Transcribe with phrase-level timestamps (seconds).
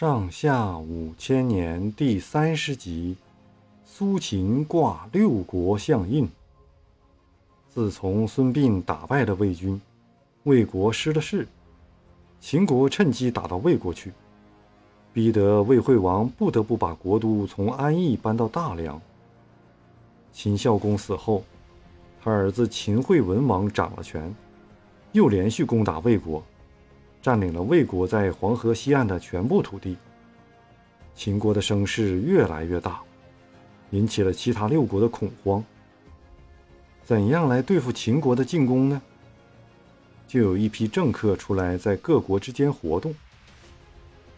[0.00, 3.16] 上下五千年第三十集：
[3.84, 6.26] 苏秦挂六国相印。
[7.68, 9.78] 自从孙膑打败了魏军，
[10.44, 11.46] 魏国失了势，
[12.40, 14.10] 秦国趁机打到魏国去，
[15.12, 18.98] 逼得魏惠王不得不把国都从安邑搬到大梁。
[20.32, 21.44] 秦孝公死后，
[22.24, 24.34] 他儿子秦惠文王掌了权，
[25.12, 26.42] 又连续攻打魏国。
[27.22, 29.96] 占领了魏国在黄河西岸的全部土地，
[31.14, 33.00] 秦国的声势越来越大，
[33.90, 35.62] 引起了其他六国的恐慌。
[37.04, 39.02] 怎样来对付秦国的进攻呢？
[40.26, 43.14] 就有一批政客出来在各国之间活动，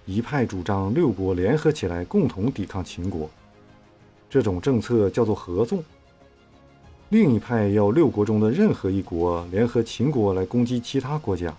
[0.07, 3.31] 一派主张六国联合起来共同抵抗秦国，
[4.29, 5.81] 这种政策叫做合纵；
[7.11, 11.55] 另一派要六国中的任何一国联合秦国来攻击其他国家。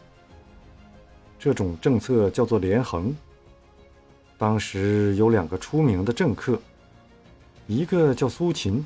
[1.43, 3.13] 这种政策叫做连横。
[4.37, 6.57] 当时有两个出名的政客，
[7.67, 8.85] 一个叫苏秦，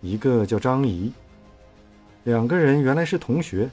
[0.00, 1.12] 一个叫张仪。
[2.22, 3.68] 两个人原来是同学，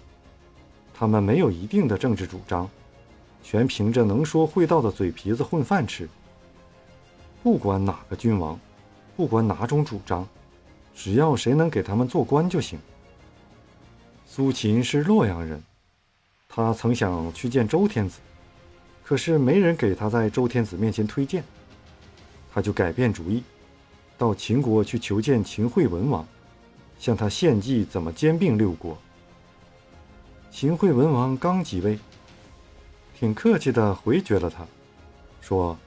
[0.93, 2.69] 他们没有一定的政治主张，
[3.41, 6.05] 全凭着能说会道的嘴皮子混饭吃。
[7.41, 8.59] 不管哪个君王，
[9.15, 10.27] 不管哪种主张，
[10.93, 12.77] 只要谁能给他们做官就行。
[14.25, 15.63] 苏秦是洛阳人。
[16.53, 18.19] 他曾想去见周天子，
[19.05, 21.41] 可是没人给他在周天子面前推荐，
[22.53, 23.41] 他就改变主意，
[24.17, 26.27] 到秦国去求见秦惠文王，
[26.99, 28.97] 向他献计怎么兼并六国。
[30.51, 31.97] 秦惠文王刚即位，
[33.17, 34.67] 挺客气的回绝了他，
[35.39, 35.79] 说：“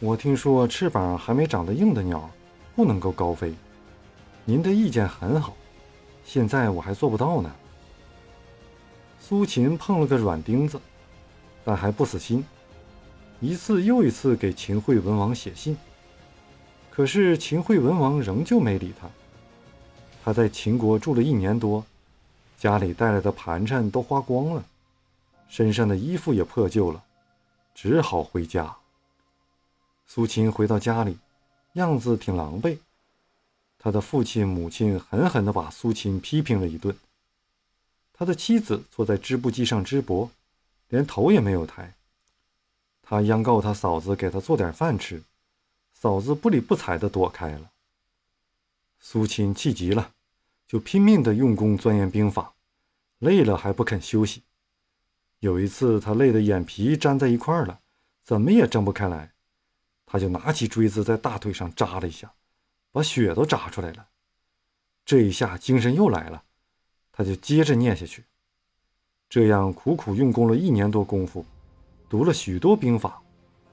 [0.00, 2.28] 我听说翅膀还没长得硬的鸟
[2.76, 3.54] 不能够高飞，
[4.44, 5.56] 您的意见很好，
[6.26, 7.50] 现在我还做不到呢。”
[9.28, 10.80] 苏秦碰了个软钉子，
[11.62, 12.42] 但还不死心，
[13.40, 15.76] 一次又一次给秦惠文王写信。
[16.90, 19.06] 可是秦惠文王仍旧没理他。
[20.24, 21.84] 他在秦国住了一年多，
[22.56, 24.64] 家里带来的盘缠都花光了，
[25.46, 27.04] 身上的衣服也破旧了，
[27.74, 28.74] 只好回家。
[30.06, 31.18] 苏秦回到家里，
[31.74, 32.78] 样子挺狼狈。
[33.78, 36.96] 他的父亲、母亲狠狠地把苏秦批评了一顿。
[38.18, 40.28] 他的妻子坐在织布机上织帛，
[40.88, 41.94] 连头也没有抬。
[43.00, 45.22] 他央告他嫂子给他做点饭吃，
[45.94, 47.70] 嫂子不理不睬地躲开了。
[48.98, 50.14] 苏秦气急了，
[50.66, 52.54] 就拼命地用功钻研兵法，
[53.20, 54.42] 累了还不肯休息。
[55.38, 57.78] 有一次，他累得眼皮粘在一块儿了，
[58.24, 59.32] 怎么也睁不开来，
[60.04, 62.34] 他就拿起锥子在大腿上扎了一下，
[62.90, 64.08] 把血都扎出来了。
[65.04, 66.42] 这一下精神又来了。
[67.18, 68.22] 他就接着念下去，
[69.28, 71.44] 这样苦苦用功了一年多功夫，
[72.08, 73.20] 读了许多兵法，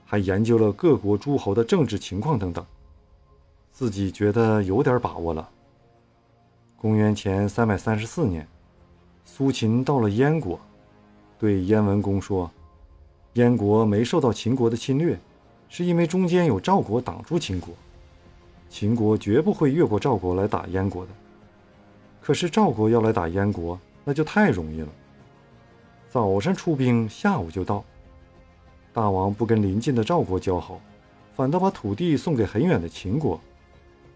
[0.03, 2.66] 还研究了各国诸侯的政治情况等等，
[3.72, 5.47] 自己觉得有点把握了。
[6.75, 8.47] 公元前三百三十四年，
[9.23, 10.59] 苏秦到了燕国，
[11.38, 12.50] 对燕文公说
[13.33, 15.19] ：“燕国没受到秦国的侵略，
[15.69, 17.75] 是因为中间有赵国挡住秦国，
[18.72, 21.12] 秦国绝不会越过赵国来打燕国的。”
[22.25, 24.88] 可是赵国要来打燕国，那就太容易了。
[26.09, 27.86] 早上出兵，下午就到。
[28.91, 30.81] 大王不跟邻近的赵国交好，
[31.36, 33.40] 反倒把土地送给很远的秦国，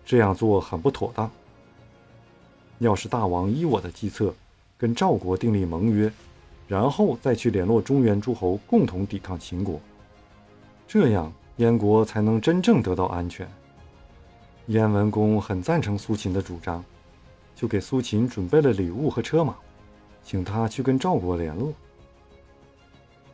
[0.03, 1.29] 这样做很不妥当。
[2.79, 4.33] 要是大王依我的计策，
[4.75, 6.11] 跟赵国订立盟约，
[6.67, 9.79] 然后再去联络中原诸侯，共同抵抗秦国，
[10.87, 13.47] 这样燕国才能真正得到安全。
[14.65, 16.83] 燕文公很赞成苏秦的主张。
[17.59, 19.53] 就给苏秦准备了礼物和车马，
[20.23, 21.73] 请他去跟赵国联络。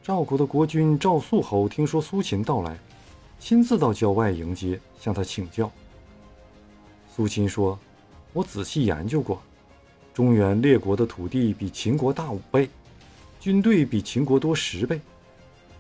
[0.02, 2.76] 赵国的国君赵肃侯听说苏秦到来，
[3.38, 5.72] 亲自到郊外迎接，向他请教。
[7.08, 7.78] 苏秦说
[8.34, 9.40] ：“我仔细研究过，
[10.12, 12.68] 中原列国的土地比秦国大五倍，
[13.40, 15.00] 军队比秦国多十倍，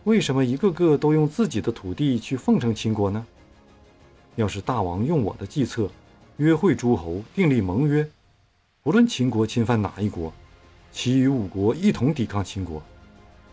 [0.03, 3.25] 为什么一个个都用自己的土地去奉承秦国呢？
[4.35, 5.89] 要是大王用我的计策，
[6.37, 8.07] 约会诸侯，订立盟约。”
[8.85, 10.31] 无论秦国侵犯哪一国，
[10.91, 12.79] 其余五国一同抵抗秦国，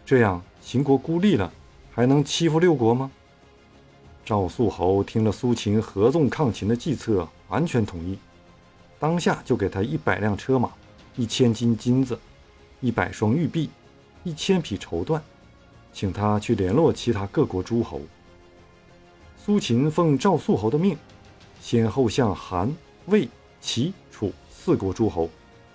[0.05, 1.51] 这样秦国孤立了，
[1.91, 3.11] 还能欺负六国吗？
[4.27, 8.19] 赵肃侯听了苏秦合纵抗秦的计策，完全同意，
[8.99, 10.71] 当下就给他一百辆车马，
[11.17, 12.21] 一千斤金子，
[12.83, 13.71] 一百双玉璧，
[14.25, 15.19] 一千匹绸缎，
[15.95, 18.03] 请他去联络其他各国诸侯。
[19.43, 20.95] 苏秦奉赵肃侯的命，
[21.59, 22.71] 先后向韩、
[23.07, 23.27] 魏、
[23.63, 24.31] 齐、楚。
[24.65, 25.29] 四国诸侯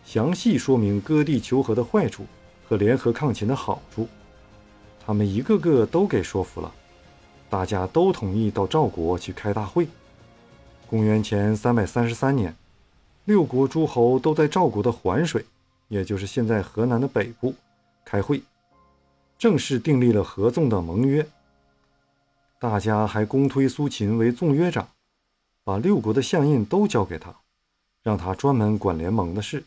[0.05, 2.25] 详细说明割地求和的坏处
[2.65, 4.07] 和联合抗秦的好处，
[5.05, 6.73] 他们一个个都给说服了，
[7.49, 9.89] 大家都同意到赵国去开大会。
[10.89, 12.55] 公元前三百三十三年，
[13.25, 15.43] 六国诸侯都在赵国的环水，
[15.89, 17.53] 也就是现在河南的北部，
[18.05, 18.41] 开会，
[19.37, 21.27] 正式订立了合纵的盟约。
[22.57, 24.87] 大家还公推苏秦为纵约长，
[25.65, 27.35] 把六国的相印都交给他，
[28.07, 29.61] 让他专门管联盟的事。